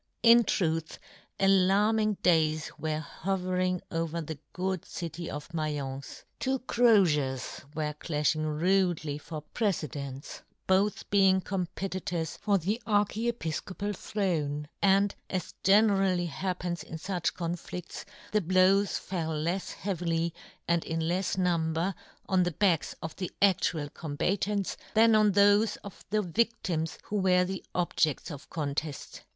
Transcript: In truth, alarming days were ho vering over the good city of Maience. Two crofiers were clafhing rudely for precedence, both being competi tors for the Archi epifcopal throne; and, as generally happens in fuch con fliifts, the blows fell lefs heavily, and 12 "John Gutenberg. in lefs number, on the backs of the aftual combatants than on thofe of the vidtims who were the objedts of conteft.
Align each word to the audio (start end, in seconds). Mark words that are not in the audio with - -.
In 0.23 0.45
truth, 0.45 0.97
alarming 1.39 2.15
days 2.23 2.71
were 2.79 2.97
ho 3.01 3.37
vering 3.37 3.81
over 3.91 4.19
the 4.19 4.39
good 4.51 4.83
city 4.83 5.29
of 5.29 5.49
Maience. 5.49 6.23
Two 6.39 6.57
crofiers 6.57 7.63
were 7.75 7.93
clafhing 7.93 8.43
rudely 8.47 9.19
for 9.19 9.41
precedence, 9.53 10.41
both 10.65 11.07
being 11.11 11.39
competi 11.39 12.03
tors 12.03 12.35
for 12.37 12.57
the 12.57 12.81
Archi 12.87 13.31
epifcopal 13.31 13.95
throne; 13.95 14.67
and, 14.81 15.13
as 15.29 15.53
generally 15.63 16.25
happens 16.25 16.81
in 16.81 16.95
fuch 16.97 17.35
con 17.35 17.53
fliifts, 17.55 18.03
the 18.31 18.41
blows 18.41 18.97
fell 18.97 19.29
lefs 19.29 19.71
heavily, 19.73 20.33
and 20.67 20.81
12 20.81 20.81
"John 20.81 20.81
Gutenberg. 20.81 20.93
in 21.03 21.07
lefs 21.09 21.37
number, 21.37 21.95
on 22.27 22.41
the 22.41 22.49
backs 22.49 22.95
of 23.03 23.15
the 23.17 23.29
aftual 23.39 23.93
combatants 23.93 24.77
than 24.95 25.13
on 25.13 25.33
thofe 25.33 25.77
of 25.83 26.03
the 26.09 26.23
vidtims 26.23 26.97
who 27.03 27.17
were 27.17 27.45
the 27.45 27.63
objedts 27.75 28.31
of 28.31 28.49
conteft. 28.49 29.21